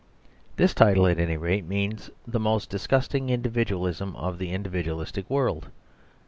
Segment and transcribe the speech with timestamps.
[0.55, 5.67] This title, at any rate, means the most disgusting individualism of this individualistic world.